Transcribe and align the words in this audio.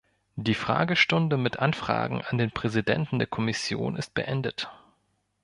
Die 0.35 0.55
Fragestunde 0.55 1.37
mit 1.37 1.59
Anfragen 1.59 2.23
an 2.23 2.39
den 2.39 2.49
Präsidenten 2.49 3.19
der 3.19 3.27
Kommission 3.27 3.95
ist 3.97 4.15
beendet. 4.15 4.67